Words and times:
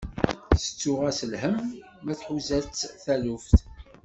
Settuɣ-as 0.57 1.19
lhem, 1.31 1.57
ma 2.03 2.13
tḥuza-tt 2.19 2.81
taluft. 3.03 3.57